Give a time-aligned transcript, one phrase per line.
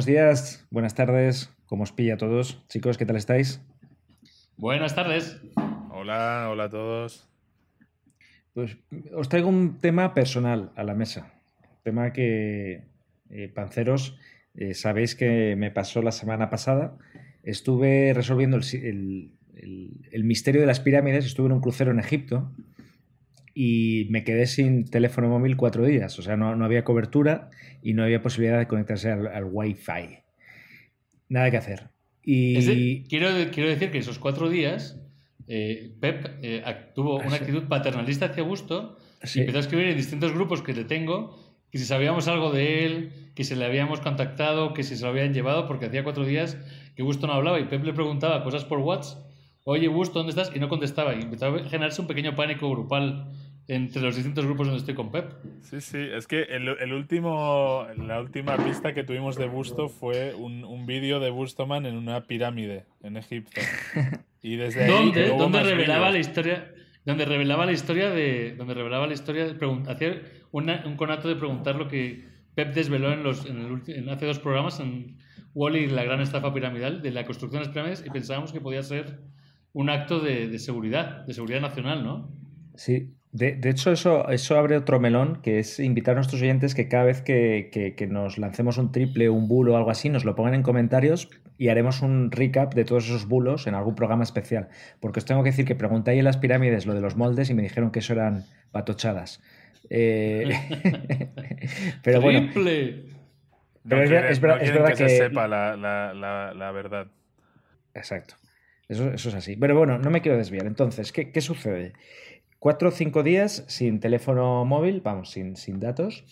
[0.00, 2.64] Buenos días, buenas tardes, ¿cómo os pilla a todos?
[2.68, 3.60] Chicos, ¿qué tal estáis?
[4.56, 5.42] Buenas tardes.
[5.90, 7.28] Hola, hola a todos.
[8.54, 8.78] Pues
[9.14, 11.34] os traigo un tema personal a la mesa.
[11.82, 12.86] Tema que,
[13.28, 14.16] eh, panceros,
[14.54, 16.96] eh, sabéis que me pasó la semana pasada.
[17.42, 22.50] Estuve resolviendo el, el, misterio de las pirámides, estuve en un crucero en Egipto
[23.54, 26.18] y me quedé sin teléfono móvil cuatro días.
[26.18, 27.50] O sea, no, no había cobertura
[27.82, 30.18] y no había posibilidad de conectarse al, al Wi-Fi.
[31.28, 31.90] Nada que hacer.
[32.22, 33.04] Y...
[33.04, 35.00] quiero, quiero decir que esos cuatro días
[35.48, 36.62] eh, Pep eh,
[36.94, 38.98] tuvo una actitud paternalista hacia Gusto
[39.34, 42.84] y empezó a escribir en distintos grupos que le tengo que si sabíamos algo de
[42.84, 46.24] él, que si le habíamos contactado, que si se lo habían llevado, porque hacía cuatro
[46.24, 46.56] días
[46.96, 49.24] que Gusto no hablaba y Pep le preguntaba cosas por WhatsApp,
[49.64, 50.50] oye Gusto, ¿dónde estás?
[50.54, 53.30] Y no contestaba y empezó a generarse un pequeño pánico grupal
[53.70, 55.32] entre los distintos grupos donde estoy con Pep.
[55.62, 60.64] Sí, sí, es que el, último, la última pista que tuvimos de Busto fue un,
[60.64, 63.60] un vídeo de Bustoman en una pirámide en Egipto.
[64.42, 66.72] Y desde ¿Dónde, ¿dónde revelaba la historia?
[67.04, 68.54] Donde revelaba la historia de.
[68.56, 69.50] Donde revelaba la historia de
[69.86, 72.24] hacer un conato de preguntar lo que
[72.54, 75.18] Pep desveló en los en, el, en hace dos programas en
[75.52, 78.62] Wally y la gran estafa piramidal de la construcción de las pirámides y pensábamos que
[78.62, 79.20] podía ser
[79.74, 82.32] un acto de, de seguridad, de seguridad nacional, ¿no?
[82.76, 86.88] Sí, de, hecho, eso, eso abre otro melón, que es invitar a nuestros oyentes que
[86.88, 90.54] cada vez que, nos lancemos un triple, un bulo o algo así, nos lo pongan
[90.54, 94.68] en comentarios y haremos un recap de todos esos bulos en algún programa especial.
[94.98, 97.50] Porque os tengo que decir que pregunté ahí en las pirámides lo de los moldes
[97.50, 99.40] y me dijeron que eso eran patochadas.
[99.90, 100.50] Eh,
[102.02, 102.50] pero bueno.
[102.52, 107.06] Pero es, verdad que, se sepa la, verdad.
[107.94, 108.34] Exacto.
[108.88, 109.56] Eso, eso, es así.
[109.56, 110.66] Pero bueno, no me quiero desviar.
[110.66, 111.92] Entonces, ¿qué, qué sucede?
[112.60, 116.24] Cuatro o cinco días sin teléfono móvil, vamos, sin, sin datos.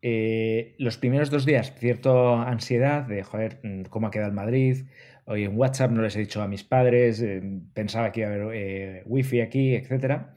[0.00, 4.86] Eh, los primeros dos días, cierta ansiedad de, joder, mm, ¿cómo ha quedado Madrid?
[5.24, 7.42] Hoy en WhatsApp no les he dicho a mis padres, eh,
[7.74, 10.36] pensaba que iba a haber eh, wifi aquí, etc.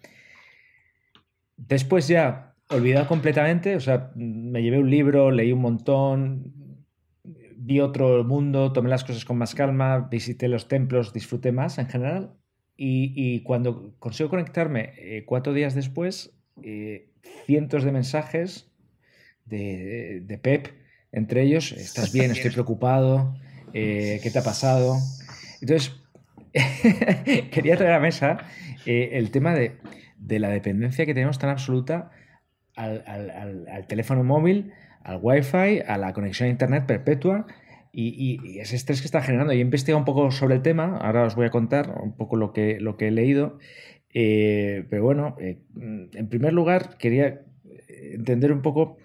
[1.57, 6.53] Después ya, olvidado completamente, o sea, me llevé un libro, leí un montón,
[7.55, 11.87] vi otro mundo, tomé las cosas con más calma, visité los templos, disfruté más en
[11.87, 12.33] general
[12.77, 16.31] y, cuando consigo conectarme eh, cuatro días después,
[16.63, 17.09] eh,
[17.45, 18.69] cientos de mensajes
[19.45, 20.67] de, de, Pep,
[21.11, 23.35] entre ellos, estás bien, estoy preocupado,
[23.73, 24.97] eh, ¿qué te ha pasado?
[25.61, 25.95] Entonces,
[27.51, 28.37] quería traer a mesa
[28.85, 29.77] el tema de,
[30.17, 32.11] de, la dependencia que tenemos tan absoluta
[32.75, 34.71] al, al, al teléfono móvil,
[35.03, 37.47] al wifi, a la conexión a internet perpetua
[37.91, 39.53] y, ese estrés que está generando.
[39.53, 42.35] Y he investigado un poco sobre el tema, ahora os voy a contar un poco
[42.35, 43.59] lo que, he leído.
[44.13, 47.41] Eh, pero bueno, eh, en primer lugar, quería
[48.13, 48.97] entender un poco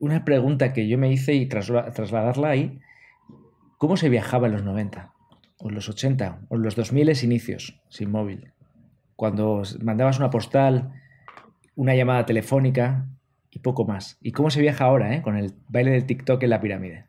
[0.00, 2.80] una pregunta que yo me hice y trasladarla ahí.
[3.78, 5.12] ¿Cómo se viajaba en los 90?
[5.58, 6.46] ¿O en los 80?
[6.48, 8.52] ¿O en los 2000 inicios sin móvil?
[9.16, 10.92] Cuando mandabas una postal,
[11.74, 13.08] una llamada telefónica
[13.50, 14.18] y poco más.
[14.20, 15.22] ¿Y cómo se viaja ahora, eh?
[15.22, 17.06] Con el baile del TikTok en la pirámide.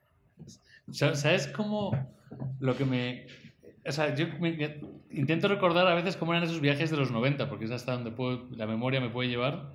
[0.92, 1.92] ¿Sabes cómo
[2.60, 3.28] lo que me...
[3.88, 4.26] O sea, yo
[5.12, 8.12] intento recordar a veces cómo eran esos viajes de los 90, porque es hasta donde
[8.12, 9.74] puedo, la memoria me puede llevar.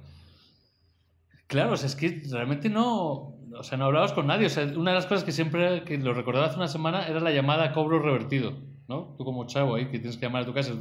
[1.46, 3.36] Claro, o sea, es que realmente no...
[3.52, 4.46] O sea, no hablabas con nadie.
[4.46, 7.18] O sea, una de las cosas que siempre, que lo recordaba hace una semana, era
[7.18, 8.52] la llamada a cobro revertido,
[8.86, 9.16] ¿no?
[9.18, 10.72] Tú como chavo ahí, que tienes que llamar a tu casa,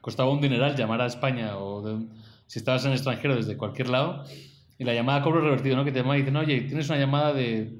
[0.00, 2.00] costaba un dineral llamar a España o
[2.46, 4.24] si estabas en el extranjero desde cualquier lado,
[4.78, 5.84] y la llamada a cobro revertido, ¿no?
[5.84, 7.76] Que te llama y dicen, oye, tienes una llamada de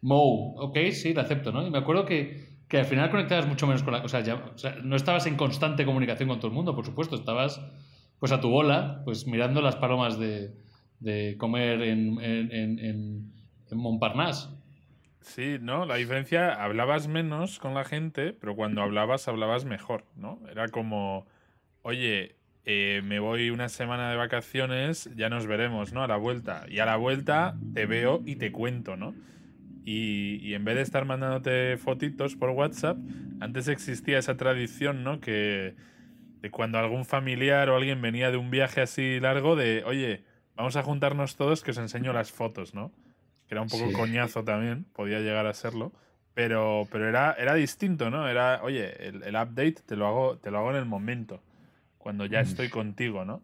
[0.00, 1.66] Mo, ok, sí, la acepto, ¿no?
[1.66, 4.04] Y me acuerdo que, que al final conectabas mucho menos con la...
[4.04, 6.84] O sea, ya, o sea, no estabas en constante comunicación con todo el mundo, por
[6.84, 7.60] supuesto, estabas
[8.18, 10.54] pues a tu bola, pues mirando las palomas de,
[11.00, 13.32] de comer en, en, en,
[13.70, 14.48] en Montparnasse.
[15.20, 15.84] Sí, ¿no?
[15.84, 20.40] La diferencia, hablabas menos con la gente, pero cuando hablabas, hablabas mejor, ¿no?
[20.50, 21.26] Era como,
[21.82, 26.02] oye, eh, me voy una semana de vacaciones, ya nos veremos, ¿no?
[26.02, 26.64] A la vuelta.
[26.68, 29.14] Y a la vuelta te veo y te cuento, ¿no?
[29.90, 32.98] Y, en vez de estar mandándote fotitos por WhatsApp,
[33.40, 35.18] antes existía esa tradición, ¿no?
[35.18, 35.76] Que
[36.42, 40.24] de cuando algún familiar o alguien venía de un viaje así largo, de, oye,
[40.56, 42.92] vamos a juntarnos todos que os enseño las fotos, ¿no?
[43.48, 45.90] Que era un poco coñazo también, podía llegar a serlo.
[46.34, 48.28] Pero, pero era, era distinto, ¿no?
[48.28, 51.42] Era, oye, el, update te lo, hago, te lo hago en el momento,
[51.96, 52.42] cuando ya mm.
[52.42, 53.42] estoy contigo, ¿no?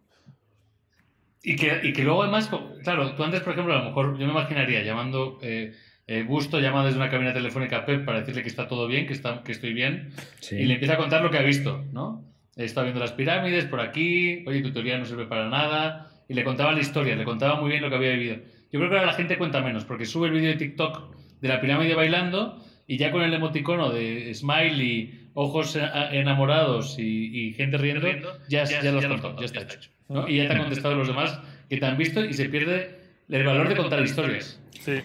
[1.43, 2.50] Y que, y que luego además,
[2.82, 5.38] claro, tú antes, por ejemplo, a lo mejor yo me imaginaría llamando...
[5.40, 5.75] Eh,
[6.06, 9.06] eh, Gusto llama desde una cabina telefónica a Pep para decirle que está todo bien,
[9.06, 10.10] que, está, que estoy bien,
[10.50, 12.24] y le empieza a contar lo que ha visto, ¿no?
[12.56, 16.44] Está viendo las pirámides por aquí, oye, tu teoría no sirve para nada, y le
[16.44, 18.36] contaba la historia, le contaba muy bien lo que había vivido.
[18.70, 21.48] Yo creo que ahora la gente cuenta menos, porque sube el vídeo de TikTok de
[21.48, 25.76] la pirámide bailando y ya con el emoticono de smiley, ojos
[26.12, 28.08] enamorados y, gente riendo,
[28.48, 29.90] ya, ya, los contó, ya está hecho.
[30.28, 32.98] Y ya te han contestado los demás que te han visto y se pierde
[33.28, 34.60] el valor de contar historias.
[34.70, 35.00] Sí.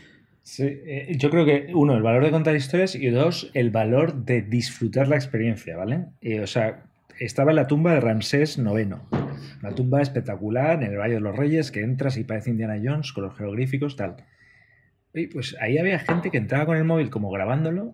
[0.49, 4.25] Sí, eh, yo creo que uno, el valor de contar historias y dos, el valor
[4.25, 6.07] de disfrutar la experiencia, ¿vale?
[6.21, 6.85] Eh, o sea,
[7.19, 8.95] estaba en la tumba de Ramsés IX.
[9.61, 13.13] Una tumba espectacular en el Valle de los Reyes que entras y parece Indiana Jones
[13.13, 14.15] con los jeroglíficos, tal.
[15.13, 17.93] Y pues ahí había gente que entraba con el móvil como grabándolo,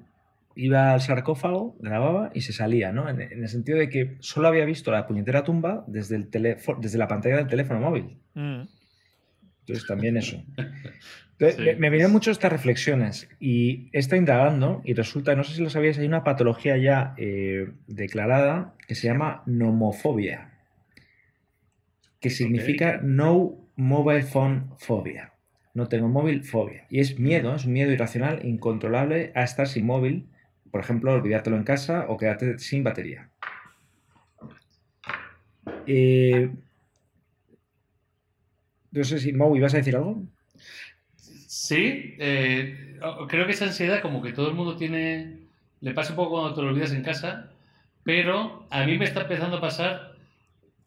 [0.55, 3.09] iba al sarcófago, grababa y se salía, ¿no?
[3.09, 7.09] En, el sentido de que solo había visto la puñetera tumba desde, el desde la
[7.09, 8.17] pantalla del teléfono móvil.
[8.33, 8.61] Mm.
[9.65, 10.43] Entonces también eso.
[11.39, 15.63] me, me, vinieron mucho estas reflexiones y he estado indagando y resulta, no sé si
[15.63, 20.51] lo sabíais, hay una patología ya eh, declarada que se llama nomofobia,
[22.19, 25.33] que significa no mobile phone phobia.
[25.73, 26.85] No tengo móvil fobia.
[26.89, 30.29] Y es miedo, es un miedo irracional, incontrolable a estar sin móvil.
[30.71, 33.29] Por ejemplo, olvidártelo en casa o quedarte sin batería.
[35.85, 36.49] Eh,
[38.95, 40.23] no sé si, Mau, ¿ibas a decir algo?
[41.17, 42.97] Sí, eh,
[43.27, 45.39] creo que esa ansiedad como que todo el mundo tiene,
[45.81, 47.51] le pasa un poco cuando te lo olvidas en casa,
[48.03, 50.15] pero a mí me está empezando a pasar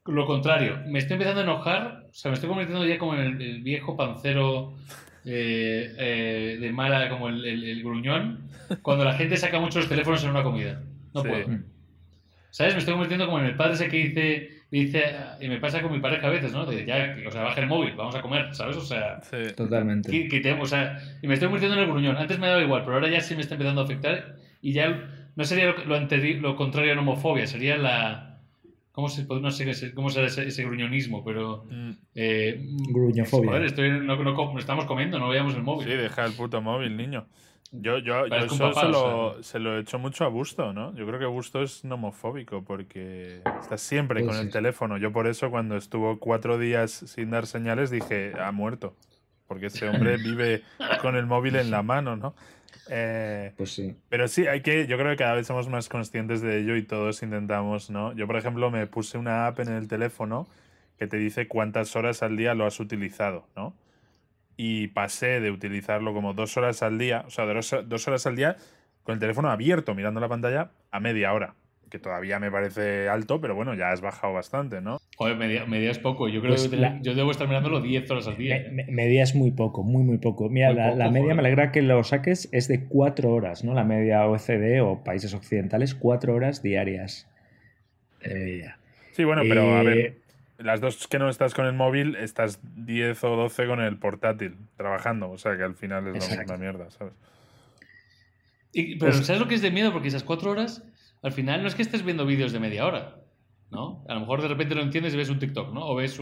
[0.06, 0.78] lo contrario.
[0.87, 3.96] Me estoy empezando a enojar, o sea, me estoy convirtiendo ya como en el, viejo
[3.96, 4.72] pancero
[5.25, 8.49] eh, eh, de mala, como el, gruñón,
[8.82, 10.82] cuando la gente saca muchos teléfonos en una comida.
[11.14, 11.58] No puedo.
[12.50, 12.72] ¿Sabes?
[12.72, 15.02] Me estoy convirtiendo como en el padre ese que dice dice,
[15.40, 16.66] y me pasa con mi pareja a veces, ¿no?
[16.66, 18.76] De ya, o sea, baja el móvil, vamos a comer, ¿sabes?
[18.76, 19.20] O sea,
[19.56, 20.10] totalmente.
[20.60, 22.16] o sea, y me estoy convirtiendo en el gruñón.
[22.16, 25.30] Antes me daba igual, pero ahora ya sí me está empezando a afectar y ya
[25.36, 28.40] no sería lo, lo, contrario a la homofobia, sería la.
[28.92, 31.64] ¿Cómo se, no sé cómo será ese, gruñonismo, pero.
[31.70, 31.90] Mm.
[32.16, 32.60] Eh,
[32.90, 33.50] Gruñofobia.
[33.50, 35.86] Joder, estoy, no, no, estamos comiendo, no veamos el móvil.
[35.86, 37.26] Sí, deja el puto móvil, niño.
[37.70, 40.94] Yo, yo, yo eso se lo, se lo, he hecho mucho a Busto, ¿no?
[40.94, 44.96] Yo creo que Busto es nomofóbico porque está siempre con el teléfono.
[44.96, 48.96] Yo por eso cuando estuvo cuatro días sin dar señales dije, ha muerto.
[49.46, 50.62] Porque ese hombre vive
[51.02, 52.34] con el móvil en la mano, ¿no?
[52.90, 53.94] Eh, pues sí.
[54.08, 56.82] Pero sí, hay que, yo creo que cada vez somos más conscientes de ello y
[56.82, 58.14] todos intentamos, ¿no?
[58.14, 60.48] Yo, por ejemplo, me puse una app en el teléfono
[60.98, 63.74] que te dice cuántas horas al día lo has utilizado, ¿no?
[64.58, 68.37] Y pasé de utilizarlo como dos horas al día, o sea, dos, dos horas al
[68.37, 68.56] día
[69.05, 71.55] con el teléfono abierto mirando la pantalla a media hora
[71.88, 74.99] que todavía me parece alto, pero bueno, ya has bajado bastante, ¿no?
[75.16, 76.28] Joder, media, media es poco.
[76.28, 78.66] Yo creo pues que yo debo estar mirándolo 10 horas al día.
[78.88, 80.50] media es muy poco, muy, muy poco.
[80.50, 83.72] Mira, la, media me alegra que lo saques, es de 4 horas, ¿no?
[83.72, 87.26] La media OECD o países occidentales, 4 horas diarias
[89.12, 90.19] Sí, bueno, pero a ver, eh,
[90.58, 94.56] las dos que no estás con el móvil, estás 10 o 12 con el portátil
[94.76, 95.31] trabajando.
[95.31, 97.14] O sea que al final es la misma mierda, ¿sabes?
[98.72, 99.93] pero pues ¿sabes lo que es de miedo?
[99.93, 100.84] Porque esas cuatro horas,
[101.22, 103.22] al final no es que estés viendo vídeos de media hora,
[103.70, 104.05] ¿no?
[104.08, 105.87] A lo mejor de repente lo entiendes y ves un TikTok, ¿no?
[105.87, 106.19] O ves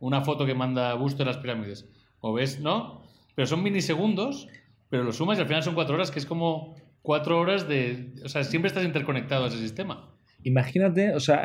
[0.00, 1.88] una foto que manda Busto de las pirámides.
[2.20, 3.02] O ves, ¿no?
[3.34, 4.48] Pero son minisegundos,
[4.88, 8.14] pero lo sumas y al final son cuatro horas, que es como cuatro horas de...
[8.24, 10.10] O sea, siempre estás interconectado a ese sistema.
[10.44, 11.44] Imagínate, o sea,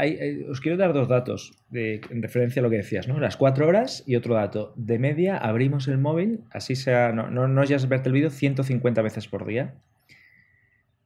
[0.49, 3.19] os quiero dar dos datos de, en referencia a lo que decías, ¿no?
[3.19, 4.73] Las cuatro horas y otro dato.
[4.75, 9.01] De media abrimos el móvil, así sea, no, no, no ya verte el vídeo, 150
[9.01, 9.73] veces por día.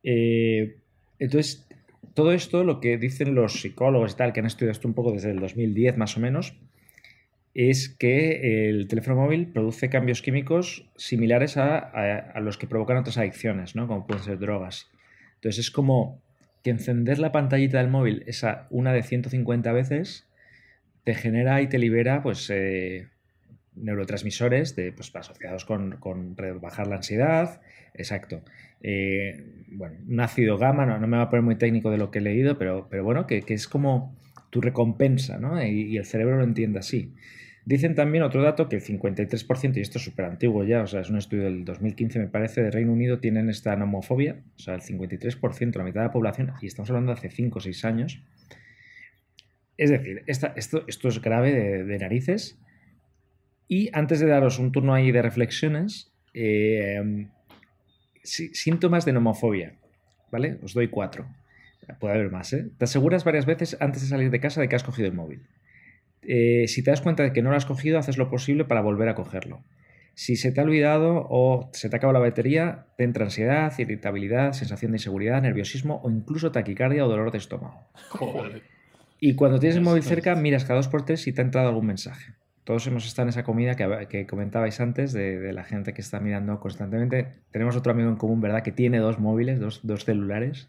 [0.04, 0.76] Eh,
[1.18, 1.66] entonces,
[2.14, 5.14] todo esto, lo que dicen los psicólogos y tal, que han estudiado esto un poco
[5.14, 6.58] desde el 2010 más o menos,
[7.54, 13.18] es que el teléfono móvil produce cambios químicos similares a, a los que provocan otras
[13.18, 13.88] adicciones, ¿no?
[13.88, 14.92] Como pueden ser drogas.
[15.36, 16.22] Entonces, es como
[16.64, 20.28] que encender la pantallita del móvil esa una de 150 veces
[21.04, 23.08] te genera y te libera pues eh,
[23.78, 27.62] neurotransmisores de, pues, asociados con, con, bajar la ansiedad,
[27.94, 28.42] exacto.
[28.82, 32.20] Eh, bueno, un ácido gamma, no, me va a poner muy técnico de lo que
[32.20, 34.16] he leído, pero, pero bueno, que, es como
[34.50, 35.64] tu recompensa, ¿no?
[35.64, 37.14] Y, el cerebro lo entiende así.
[37.68, 41.02] Dicen también otro dato que el 53%, y esto es súper antiguo ya, o sea,
[41.02, 44.76] es un estudio del 2015 me parece, de Reino Unido, tienen esta nomofobia, o sea,
[44.76, 47.84] el 53%, la mitad de la población, y estamos hablando de hace 5 o 6
[47.84, 48.24] años.
[49.76, 50.54] Es decir, esto,
[50.88, 52.58] es grave de, narices.
[53.68, 57.28] Y antes de daros un turno ahí de reflexiones, eh,
[58.24, 59.76] síntomas de nomofobia,
[60.32, 60.58] ¿vale?
[60.64, 61.28] Os doy cuatro.
[62.00, 62.70] Puede haber más, ¿eh?
[62.78, 65.42] Te aseguras varias veces antes de salir de casa de que has cogido el móvil.
[66.24, 68.82] Eh, si te das cuenta de que no lo has cogido, haces lo posible para
[68.82, 69.62] volver a cogerlo.
[70.14, 74.54] Si se te ha olvidado o se te acaba la batería, te entra ansiedad, irritabilidad,
[74.54, 77.88] sensación de inseguridad, nerviosismo o incluso taquicardia o dolor de estómago.
[79.20, 81.70] Y cuando tienes el móvil cerca, miras cada dos por tres si te ha entrado
[81.70, 82.34] algún mensaje.
[82.64, 86.20] todos hemos estado en esa comida que, que comentabais antes de, la gente que está
[86.20, 87.28] mirando constantemente.
[87.52, 88.64] Tenemos otro amigo en común, ¿verdad?
[88.64, 90.68] Que tiene dos móviles, dos, dos celulares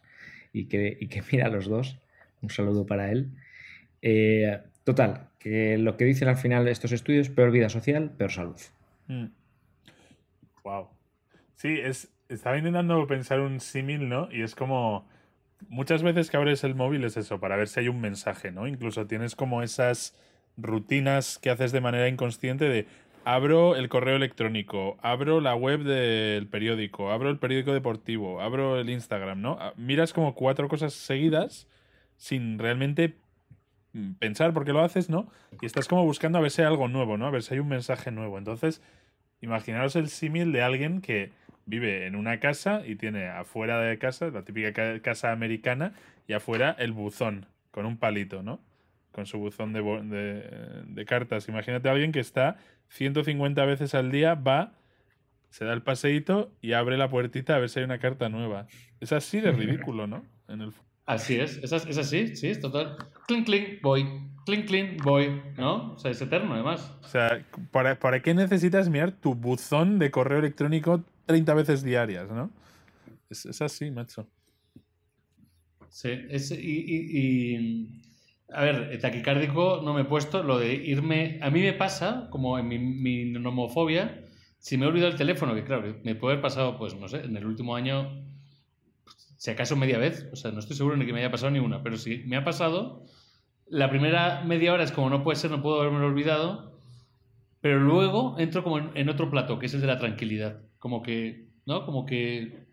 [0.53, 1.99] y que, y que mira los dos.
[2.43, 3.31] Un saludo para él.
[4.03, 8.57] Eh, total, que lo que dicen al final estos estudios, peor vida social, peor salud.
[10.65, 10.85] Wow.
[10.85, 10.89] Mm.
[11.57, 14.31] Sí, es, estaba intentando pensar un símil, ¿no?
[14.33, 15.07] Y es como
[15.69, 18.67] muchas veces que abres el móvil es eso, para ver si hay un mensaje, ¿no?
[18.67, 20.17] Incluso tienes como esas
[20.57, 22.87] rutinas que haces de manera inconsciente de
[23.27, 28.89] abro el correo electrónico, abro la web del periódico, abro el periódico deportivo, abro el
[28.89, 29.59] Instagram, ¿no?
[29.61, 31.69] Ah, miras como cuatro cosas seguidas
[32.17, 33.19] sin realmente
[34.19, 35.31] pensar por qué lo haces, ¿no?
[35.61, 37.27] Y estás como buscando a ver si hay algo nuevo, ¿no?
[37.27, 38.39] A ver si hay un mensaje nuevo.
[38.39, 38.83] Entonces,
[39.41, 41.33] imaginaros el símil de alguien que
[41.67, 45.93] vive en una casa y tiene afuera de casa, la típica casa americana,
[46.27, 48.61] y afuera el buzón con un palito, ¿no?
[49.13, 51.49] Con su buzón de, de, de cartas.
[51.49, 52.57] Imagínate a alguien que está
[52.89, 54.73] 150 veces al día, va,
[55.51, 58.67] se da el paseíto y abre la puertita a ver si hay una carta nueva.
[59.01, 60.25] Es así de ridículo, ¿no?
[60.49, 60.73] En el...
[61.09, 62.99] Así es, es, así, sí, es total.
[63.27, 64.07] Clink, clink, voy.
[64.45, 65.41] Clink, clink, voy.
[65.57, 65.95] ¿No?
[65.95, 66.95] O sea, es eterno, además.
[67.03, 72.31] O sea, ¿para, ¿para qué necesitas mirar tu buzón de correo electrónico 30 veces diarias,
[72.31, 72.51] no?
[73.31, 74.29] Es, es así, macho.
[75.89, 78.03] Sí, es, y, y,
[78.53, 82.59] a ver, taquicárdico no me he puesto, lo de irme, a mí me pasa, como
[82.59, 84.27] en mi, mi nomofobia,
[84.59, 87.25] si me he olvidado el teléfono, que claro, me puede haber pasado, pues no sé,
[87.25, 88.29] en el último año,
[89.39, 91.59] si acaso media vez, o sea, no estoy seguro ni que me haya pasado ni
[91.59, 93.07] una, pero si me ha pasado,
[93.67, 96.79] la primera media hora es como no puede ser, no puedo haberme olvidado,
[97.63, 101.49] pero luego entro como en otro plato, que es el de la tranquilidad como que,
[101.67, 101.85] ¿no?
[101.85, 102.67] Como que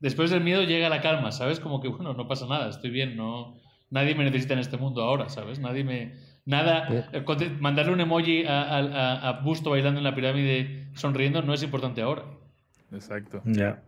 [0.00, 1.60] después del miedo llega la calma, ¿sabes?
[1.60, 3.56] Como que, bueno, no pasa nada, estoy bien, no...
[3.90, 5.60] Nadie me necesita en este mundo ahora, ¿sabes?
[5.60, 6.14] Nadie me...
[6.46, 7.24] Nada, eh,
[7.60, 12.24] mandarle un emoji a, Busto bailando en la pirámide sonriendo no es importante ahora.
[12.92, 13.40] Exacto.
[13.44, 13.82] Ya.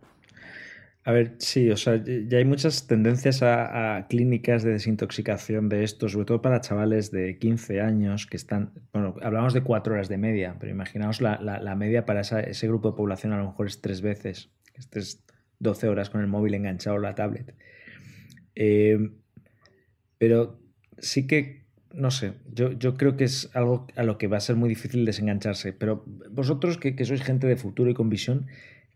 [1.07, 6.09] A ver, sí, o sea, ya hay muchas tendencias a, clínicas de desintoxicación de esto,
[6.09, 10.17] sobre todo para chavales de 15 años que están, bueno, hablamos de cuatro horas de
[10.17, 14.01] media, pero imaginaos la, media para ese grupo de población a lo mejor es tres
[14.01, 15.23] veces, que estés
[15.59, 17.55] 12 horas con el móvil enganchado a la tablet.
[18.55, 18.99] Eh,
[20.17, 20.59] pero
[20.97, 24.41] sí que, no sé, yo, yo, creo que es algo a lo que va a
[24.41, 28.47] ser muy difícil desengancharse, pero vosotros que, sois gente de futuro y con visión,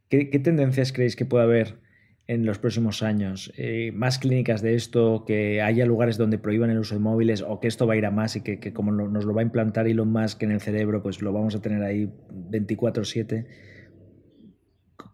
[0.09, 1.80] ¿qué, qué tendencias creéis que puede haber?
[2.31, 3.51] En los próximos años?
[3.57, 5.25] Eh, ¿Más clínicas de esto?
[5.27, 7.43] ¿Que haya lugares donde prohíban el uso de móviles?
[7.45, 9.43] ¿O que esto va a ir a más y que, como nos lo va a
[9.43, 13.47] implantar Elon Musk en el cerebro, pues lo vamos a tener ahí 24/7?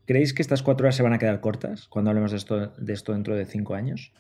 [0.06, 2.94] ¿Creéis que estas cuatro horas se van a quedar cortas cuando hablemos de esto, de
[2.94, 4.14] esto dentro de cinco años?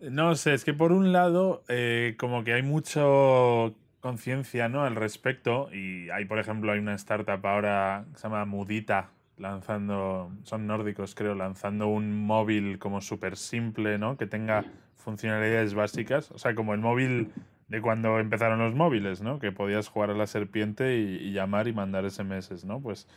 [0.00, 4.82] No sé, es que por un lado, eh, como que hay mucho conciencia ¿no?
[4.82, 10.30] al respecto y hay, por ejemplo, hay una startup ahora que se llama Mudita, lanzando,
[10.44, 14.16] son nórdicos creo, lanzando un móvil como súper simple, ¿no?
[14.16, 14.64] Que tenga
[14.96, 17.32] funcionalidades básicas, o sea, como el móvil
[17.68, 19.38] de cuando empezaron los móviles, ¿no?
[19.38, 22.80] Que podías jugar a la serpiente y, llamar y mandar SMS, ¿no?
[22.80, 23.08] Pues,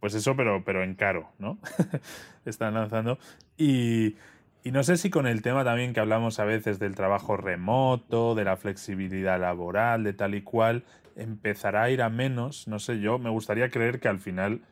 [0.00, 1.58] pues eso, pero, pero en caro, ¿no?
[2.46, 3.18] Están lanzando.
[3.58, 4.16] Y,
[4.64, 8.34] y no sé si con el tema también que hablamos a veces del trabajo remoto,
[8.34, 10.84] de la flexibilidad laboral, de tal y cual,
[11.16, 14.62] empezará a ir a menos, no sé yo, me gustaría creer que al final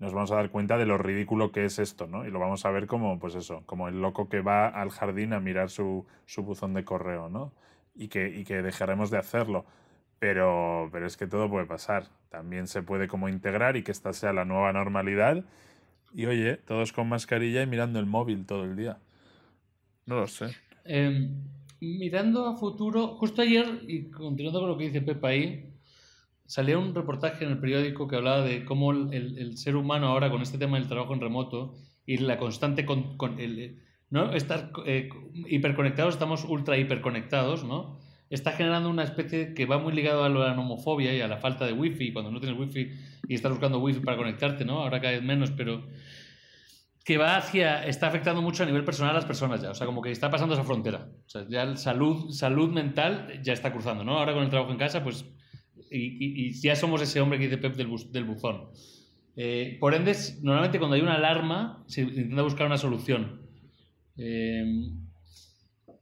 [0.00, 2.26] nos vamos a dar cuenta de lo ridículo que es esto, ¿no?
[2.26, 5.32] Y lo vamos a ver como, pues eso, como el loco que va al jardín
[5.32, 7.52] a mirar su, su buzón de correo, ¿no?
[7.94, 9.64] Y que, y que dejaremos de hacerlo.
[10.20, 12.04] Pero, pero es que todo puede pasar.
[12.28, 15.44] También se puede como integrar y que esta sea la nueva normalidad.
[16.14, 18.98] Y oye, todos con mascarilla y mirando el móvil todo el día.
[20.06, 20.56] No lo sé.
[20.84, 21.44] Em,
[21.80, 25.72] mirando a futuro, justo ayer, y continuando con lo que dice Pepa ahí,
[26.48, 30.40] salía un reportaje en el periódico que hablaba de cómo el, ser humano ahora con
[30.40, 31.74] este tema del trabajo en remoto
[32.06, 35.10] y la constante con, el, no estar eh,
[35.46, 37.98] hiperconectados estamos ultra hiperconectados no
[38.30, 41.66] está generando una especie que va muy ligado a la nomofobia y a la falta
[41.66, 42.12] de wifi.
[42.12, 42.92] Cuando no tienes wifi
[43.28, 45.86] y estás buscando wifi para conectarte no ahora cada vez menos pero
[47.04, 49.70] que va hacia está afectando mucho a nivel personal a las personas ya.
[49.70, 51.08] O sea como que está pasando esa frontera.
[51.26, 54.78] O sea ya salud salud mental ya está cruzando no ahora con el trabajo en
[54.78, 55.26] casa pues
[55.90, 58.70] y, ya somos ese hombre que dice Pep del, buzón.
[59.36, 63.42] Eh, por ende, normalmente cuando hay una alarma se intenta buscar una solución.
[64.16, 64.64] Eh,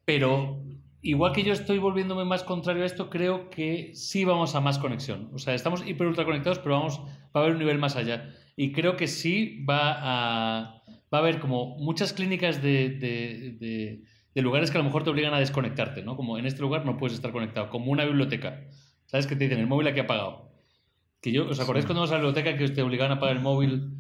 [0.05, 0.63] pero
[1.03, 4.79] igual que yo estoy volviéndome más contrario a esto, creo que sí vamos a más
[4.79, 5.31] conexión.
[5.35, 8.33] O sea, estamos hiper ultra conectados, pero vamos, va a haber un nivel más allá.
[8.57, 14.03] Y creo que sí va a, va a haber como muchas clínicas de, de,
[14.37, 16.15] de lugares que a lo mejor te obligan a desconectarte, ¿no?
[16.15, 18.67] Como en este lugar no puedes estar conectado, como una biblioteca.
[19.07, 19.59] ¿Sabes qué te dicen?
[19.61, 20.51] El móvil aquí apagado.
[21.21, 23.43] Que yo, ¿Os acordáis cuando íbamos a la biblioteca que te obligaban a pagar el
[23.43, 23.91] móvil?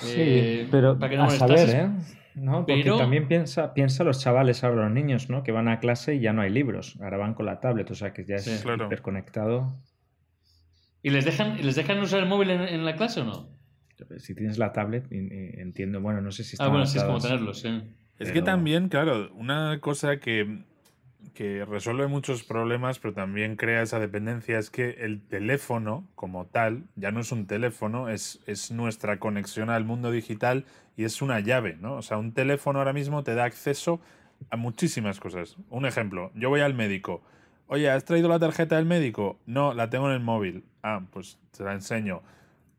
[0.00, 1.68] Sí, eh, pero para que no a saber?
[1.70, 1.88] ¿eh?
[2.34, 2.64] ¿No?
[2.66, 5.42] Porque Pero- también piensa, piensa los chavales ahora, los niños, ¿no?
[5.42, 6.96] Que van a clase y ya no hay libros.
[7.02, 8.62] Ahora van con la tablet, o sea que ya es Sí.
[8.62, 8.86] Claro.
[8.86, 9.74] hiperconectado.
[11.02, 13.48] ¿Y les dejan, ¿y les dejan usar el móvil en, en la clase o no?
[14.18, 17.18] Si tienes la tablet, entiendo, bueno, no sé si Ah, están bueno, sí, es como
[17.18, 17.40] adaptadas.
[17.40, 17.94] tenerlo, sí.
[18.18, 20.64] Es que también, claro, una cosa que,
[21.34, 26.84] que resuelve muchos problemas, pero también crea esa dependencia, es que el teléfono como tal
[26.96, 30.64] ya no es un teléfono, es, es nuestra conexión al mundo digital
[30.96, 31.94] y es una llave, ¿no?
[31.94, 34.00] O sea, un teléfono ahora mismo te da acceso
[34.50, 35.56] a muchísimas cosas.
[35.70, 37.22] Un ejemplo, yo voy al médico.
[37.66, 39.38] Oye, ¿has traído la tarjeta del médico?
[39.46, 40.64] No, la tengo en el móvil.
[40.82, 42.22] Ah, pues te la enseño.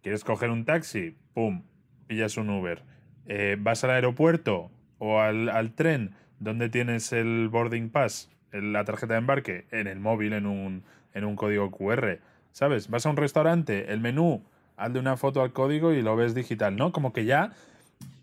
[0.01, 1.15] ¿Quieres coger un taxi?
[1.33, 1.63] Pum,
[2.07, 2.83] pillas un Uber.
[3.25, 4.69] Eh, ¿Vas al aeropuerto
[4.99, 6.15] o al, al tren?
[6.39, 8.29] ¿Dónde tienes el boarding pass?
[8.53, 10.83] La tarjeta de embarque en el móvil, en un,
[11.13, 12.19] en un código QR.
[12.51, 12.89] ¿Sabes?
[12.89, 14.43] Vas a un restaurante, el menú,
[14.77, 16.91] hazle una foto al código y lo ves digital, ¿no?
[16.91, 17.51] Como que ya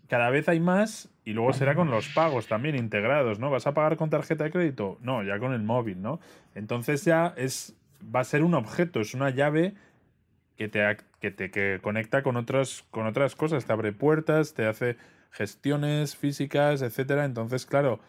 [0.07, 3.49] cada vez hay más y luego será con los pagos también integrados, ¿no?
[3.49, 4.97] ¿Vas a pagar con tarjeta de crédito?
[5.01, 6.19] No, ya con el móvil, ¿no?
[6.55, 9.73] Entonces ya es va a ser un objeto, es una llave
[10.57, 14.65] que te, que te que conecta con otras, con otras cosas, te abre puertas, te
[14.65, 14.97] hace
[15.31, 17.25] gestiones físicas, etcétera.
[17.25, 17.99] Entonces, claro,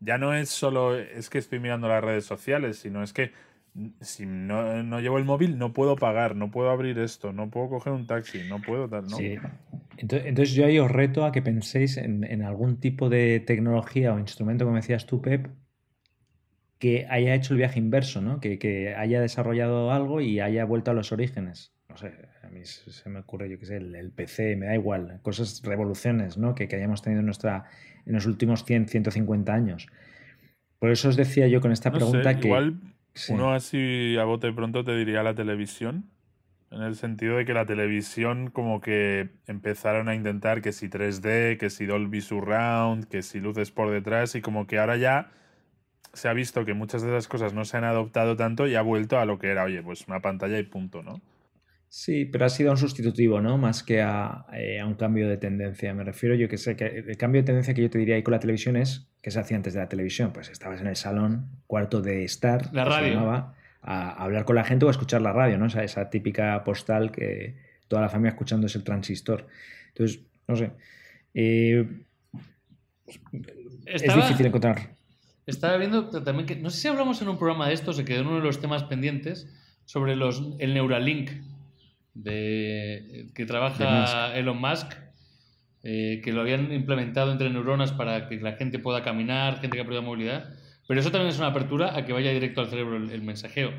[0.00, 3.32] ya no es solo es que estoy mirando las redes sociales, sino es que
[4.00, 7.68] si no, no llevo el móvil no puedo pagar, no puedo abrir esto, no puedo
[7.68, 9.16] coger un taxi, no puedo tal, ¿no?
[9.16, 9.36] Sí.
[9.96, 14.14] Entonces, entonces yo ahí os reto a que penséis en, en algún tipo de tecnología
[14.14, 15.48] o instrumento, como decías tú, Pep,
[16.78, 18.40] que haya hecho el viaje inverso, ¿no?
[18.40, 21.72] Que, que haya desarrollado algo y haya vuelto a los orígenes.
[21.88, 22.12] No sé,
[22.48, 25.62] a mí se me ocurre, yo qué sé, el, el PC, me da igual, cosas,
[25.62, 26.54] revoluciones, ¿no?
[26.54, 27.64] Que, que hayamos tenido en, nuestra,
[28.06, 29.88] en los últimos 100, 150 años.
[30.78, 32.48] Por eso os decía yo con esta No sé, pregunta que...
[32.48, 32.80] igual
[33.14, 33.32] Sí.
[33.32, 36.08] uno así a bote pronto te diría la televisión,
[36.70, 41.58] en el sentido de que la televisión como que empezaron a intentar que si 3D,
[41.58, 45.30] que si Dolby Surround, que si luces por detrás y como que ahora ya
[46.14, 48.82] se ha visto que muchas de esas cosas no se han adoptado tanto y ha
[48.82, 51.20] vuelto a lo que era, oye, pues una pantalla y punto, ¿no?
[51.90, 53.56] Sí, pero ha sido un sustitutivo, ¿no?
[53.56, 55.94] Más que a, eh, a un cambio de tendencia.
[55.94, 58.22] Me refiero, yo que sé, que el cambio de tendencia que yo te diría ahí
[58.22, 60.32] con la televisión es que se hacía antes de la televisión.
[60.32, 63.14] Pues estabas en el salón, cuarto de estar, La radio.
[63.14, 65.66] llamaba, a, a hablar con la gente o a escuchar la radio, ¿no?
[65.66, 67.56] Esa, esa típica postal que
[67.88, 69.46] toda la familia escuchando es el transistor.
[69.88, 70.72] Entonces, no sé.
[71.32, 71.86] Eh,
[73.86, 74.90] es difícil encontrar.
[75.46, 78.20] estaba viendo también que, no sé si hablamos en un programa de esto, se quedó
[78.20, 79.48] en uno de los temas pendientes,
[79.86, 81.30] sobre los, el Neuralink
[82.18, 84.92] de, que De trabaja Elon Musk,
[85.84, 89.82] eh, que lo habían implementado entre neuronas para que la gente pueda caminar, gente que
[89.82, 90.50] ha perdido movilidad.
[90.86, 93.72] Pero eso también es una apertura a que vaya directo al cerebro el, el mensajeo.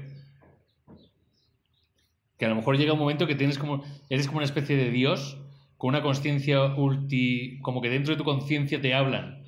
[2.37, 4.89] Que a lo mejor llega un momento que tienes como, eres como una especie de
[4.91, 5.37] Dios
[5.77, 9.43] con una conciencia ulti, como que dentro de tu conciencia te hablan.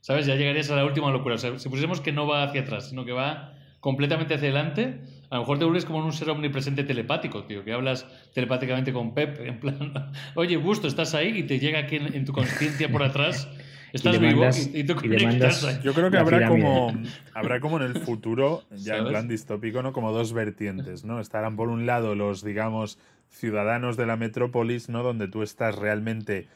[0.00, 0.26] ¿Sabes?
[0.26, 1.36] Ya llegarías a la última locura.
[1.36, 5.00] O sea, si pusiéramos que no va hacia atrás, sino que va completamente hacia adelante,
[5.30, 9.14] a lo mejor te vuelves como un ser omnipresente telepático, tío, que hablas telepáticamente con
[9.14, 9.92] Pep, en plan,
[10.34, 13.48] oye, Busto, estás ahí y te llega aquí en, en tu conciencia por atrás,
[13.92, 15.82] estás le vivo mandas- y, y tú y.
[15.82, 16.92] Yo creo que habrá como,
[17.34, 19.10] habrá como en el futuro, ya en ¿Sabes?
[19.12, 19.92] plan distópico, ¿no?
[19.92, 21.20] Como dos vertientes, ¿no?
[21.20, 22.98] Estarán por un lado los, digamos,
[23.30, 25.02] ciudadanos de la metrópolis, ¿no?
[25.02, 26.46] Donde tú estás realmente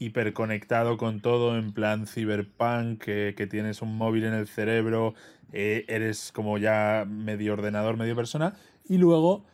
[0.00, 5.14] hiperconectado con todo, en plan cyberpunk, que, que tienes un móvil en el cerebro,
[5.52, 8.56] eh, eres como ya medio ordenador, medio persona,
[8.88, 9.44] y luego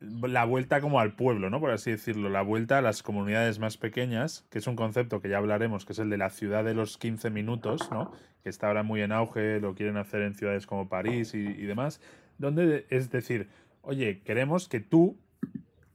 [0.00, 1.60] la vuelta como al pueblo, ¿no?
[1.60, 5.28] Por así decirlo, la vuelta a las comunidades más pequeñas, que es un concepto que
[5.28, 8.12] ya hablaremos, que es el de la ciudad de los 15 minutos, ¿no?
[8.42, 11.66] Que está ahora muy en auge, lo quieren hacer en ciudades como París y, y
[11.66, 12.00] demás,
[12.38, 13.48] donde es decir,
[13.82, 15.18] oye, queremos que tú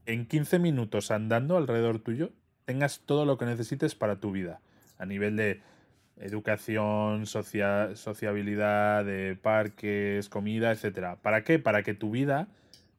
[0.06, 2.32] en 15 minutos andando alrededor tuyo
[2.66, 4.60] tengas todo lo que necesites para tu vida,
[4.98, 5.62] a nivel de
[6.20, 11.18] educación, socia- sociabilidad, de parques, comida, etcétera.
[11.22, 11.60] ¿Para qué?
[11.60, 12.48] Para que tu vida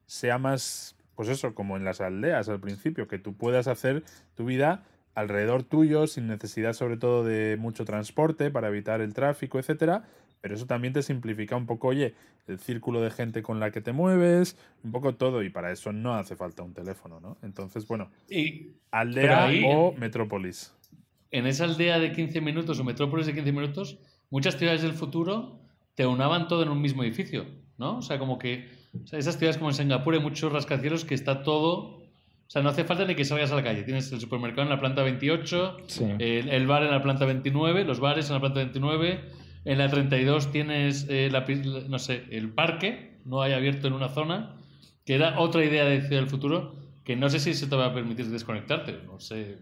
[0.05, 4.03] sea más, pues eso, como en las aldeas al principio, que tú puedas hacer
[4.35, 9.59] tu vida alrededor tuyo sin necesidad sobre todo de mucho transporte para evitar el tráfico,
[9.59, 10.03] etcétera.
[10.41, 12.13] Pero eso también te simplifica un poco, oye,
[12.47, 15.91] el círculo de gente con la que te mueves, un poco todo, y para eso
[15.91, 17.37] no hace falta un teléfono, ¿no?
[17.41, 20.74] Entonces, bueno, Y aldea ahí- o metrópolis.
[21.37, 23.97] En esa aldea de 15 minutos o metrópolis de 15 minutos,
[24.29, 25.59] muchas ciudades del futuro
[25.95, 27.45] te unaban todo en un mismo edificio,
[27.77, 27.97] ¿no?
[27.97, 28.69] O sea, como que
[29.03, 32.03] o sea, esas ciudades como en Singapur hay muchos rascacielos que está todo...
[32.47, 33.81] O sea, no hace falta ni que salgas a la calle.
[33.83, 36.05] Tienes el supermercado en la planta 28, Sí.
[36.19, 39.19] el, el bar en la planta 29, los bares en la planta 29,
[39.65, 41.43] en la 32 tienes, eh, la
[41.89, 44.57] no sé, el parque, no hay abierto en una zona,
[45.05, 47.87] que era otra idea de ciudad del futuro, que no sé si se te va
[47.87, 49.57] a permitir desconectarte, no sé.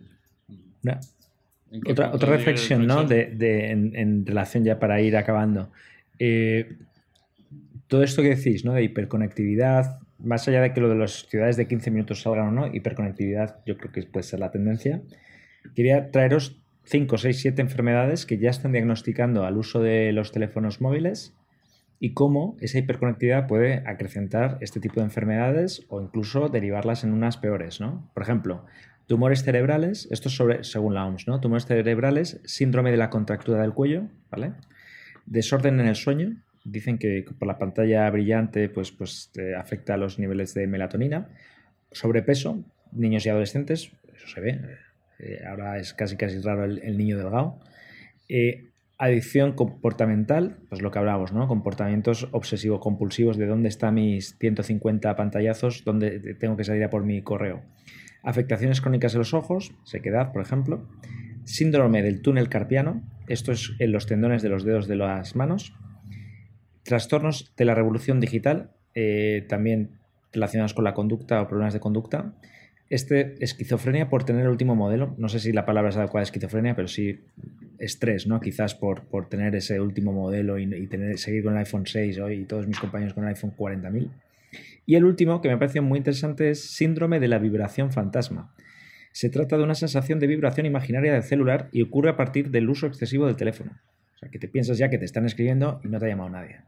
[0.84, 1.00] No.
[1.88, 3.04] Otra, reflexión, ¿no?
[3.04, 5.72] De, de- en, en relación ya para ir acabando.
[6.20, 6.78] Eh,
[7.88, 8.74] todo esto que decís, ¿no?
[8.74, 12.52] De hiperconectividad, más allá de que lo de las ciudades de 15 minutos salgan o
[12.52, 15.02] no, hiperconectividad yo creo que puede ser la tendencia.
[15.76, 20.82] Quería traeros 5, 6, 7 enfermedades que ya están diagnosticando al uso de los teléfonos
[20.82, 21.36] móviles
[22.00, 27.38] y cómo esa hiperconectividad puede acrecentar este tipo de enfermedades o incluso derivarlas en unas
[27.38, 28.10] peores, ¿no?
[28.14, 28.66] Por ejemplo,
[29.08, 31.40] tumores cerebrales, esto es sobre, según la OMS, ¿no?
[31.40, 34.54] Tumores cerebrales, síndrome de la contractura del cuello, ¿vale?
[35.26, 40.20] Desorden en el sueño, dicen que por la pantalla brillante pues, pues afecta a los
[40.20, 41.30] niveles de melatonina.
[41.92, 44.60] Sobrepeso, niños y adolescentes, eso se ve.
[45.20, 47.60] eh, ahora es casi casi raro el, el niño delgado.
[48.30, 51.48] Eh, adicción comportamental, pues lo que hablábamos, ¿no?
[51.48, 57.22] Comportamientos obsesivo-compulsivos, de dónde están mis 150 pantallazos, dónde tengo que salir a por mi
[57.22, 57.62] correo.
[58.24, 60.88] Afectaciones crónicas en los ojos, sequedad, por ejemplo.
[61.44, 65.74] Síndrome del túnel carpiano, esto es en los tendones de los dedos de las manos.
[66.84, 70.00] Trastornos de la revolución digital, eh, también
[70.32, 72.34] relacionados con la conducta o problemas de conducta.
[72.90, 75.16] Este, esquizofrenia por tener el último modelo.
[75.18, 77.22] No sé si la palabra es adecuada, esquizofrenia, pero sí
[77.80, 78.40] estrés, ¿no?
[78.40, 82.20] Quizás por, por tener ese último modelo y, y tener, seguir con el iPhone 6
[82.20, 84.10] hoy y todos mis compañeros con el iPhone 40.000.
[84.86, 88.54] Y el último, que me parece muy interesante, es síndrome de la vibración fantasma.
[89.12, 92.70] Se trata de una sensación de vibración imaginaria del celular y ocurre a partir del
[92.70, 93.72] uso excesivo del teléfono.
[94.16, 96.30] O sea, que te piensas ya que te están escribiendo y no te ha llamado
[96.32, 96.62] nadie.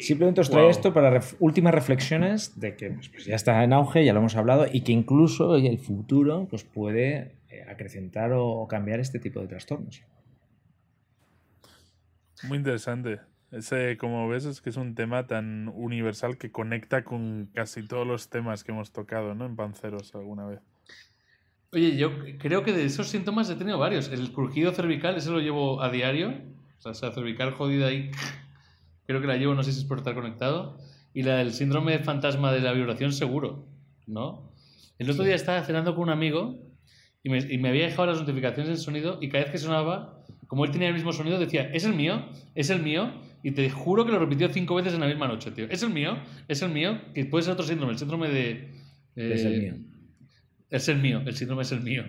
[0.00, 0.70] Simplemente os traigo Wow.
[0.70, 4.20] esto para ref- últimas reflexiones de que pues, pues, ya está en auge, ya lo
[4.20, 9.40] hemos hablado, y que incluso el futuro pues, puede eh, acrecentar o cambiar este tipo
[9.40, 10.02] de trastornos.
[12.44, 13.20] Muy interesante.
[13.54, 18.04] Ese, como ves, es que es un tema tan universal que conecta con casi todos
[18.04, 19.46] los temas que hemos tocado, ¿no?
[19.46, 20.60] En Panceros alguna vez.
[21.72, 24.08] Oye, yo creo que de esos síntomas he tenido varios.
[24.08, 26.34] El crujido cervical, ese lo llevo a diario.
[26.84, 28.10] O sea, cervical jodida ahí.
[29.06, 30.78] Creo que la llevo, no sé si es por estar conectado.
[31.12, 33.66] Y la del síndrome de fantasma de la vibración, seguro.
[34.06, 34.52] ¿No?
[34.98, 36.58] El otro día estaba cenando con un amigo
[37.22, 40.22] y me, y me había dejado las notificaciones del sonido y cada vez que sonaba,
[40.46, 43.12] como él tenía el mismo sonido, decía, es el mío, es el mío.
[43.44, 45.66] Y te juro que lo repitió cinco veces en la misma noche, tío.
[45.68, 46.16] Es el mío,
[46.48, 48.70] es el mío, que puede ser otro síndrome, el síndrome de...
[49.14, 49.74] Es el eh, mío.
[50.70, 52.04] Es el mío, el síndrome es el mío.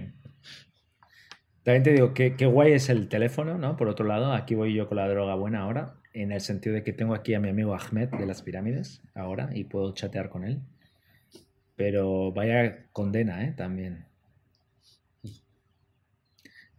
[1.64, 3.76] También te digo que qué guay es el teléfono, ¿no?
[3.76, 6.84] Por otro lado, aquí voy yo con la droga buena ahora, en el sentido de
[6.84, 10.46] que tengo aquí a mi amigo Ahmed de las pirámides ahora y puedo chatear con
[10.46, 10.62] él.
[11.76, 13.52] Pero vaya condena, ¿eh?
[13.52, 14.06] También.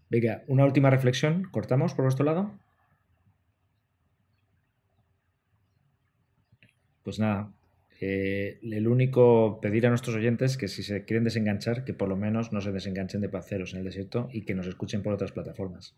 [0.08, 1.46] Venga, una última reflexión.
[1.50, 2.58] ¿Cortamos por vuestro lado?
[7.06, 7.52] Pues nada,
[8.00, 12.16] eh, el único pedir a nuestros oyentes que si se quieren desenganchar, que por lo
[12.16, 15.30] menos no se desenganchen de paceros en el desierto y que nos escuchen por otras
[15.30, 15.94] plataformas.